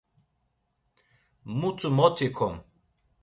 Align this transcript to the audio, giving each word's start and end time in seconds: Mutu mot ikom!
Mutu 1.59 1.87
mot 1.97 2.15
ikom! 2.27 2.55